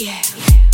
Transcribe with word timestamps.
yeah. 0.00 0.69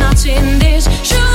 not 0.00 0.26
in 0.26 0.58
this. 0.58 0.84
show. 1.06 1.29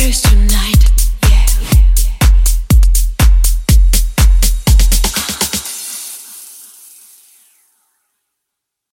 first 0.00 0.24
tonight. 0.24 0.79